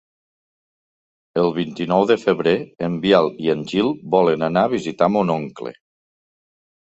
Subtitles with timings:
[1.41, 2.53] El vint-i-nou de febrer
[2.87, 5.75] en Biel i en Gil volen anar a visitar mon oncle.